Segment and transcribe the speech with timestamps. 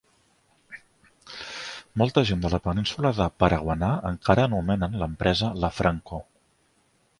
[2.03, 6.23] Molta gent de la península de Paraguaná encara anomenen l'empresa "La Franco".